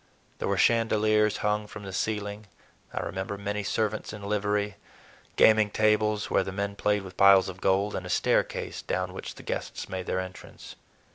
[0.39, 2.47] There were chandeliers hung from the ceiling,
[2.91, 4.77] I remember, many servants in livery,
[5.35, 9.35] gaming tables where the men played with piles of gold, and a staircase down which
[9.35, 10.75] the guests made their entrance.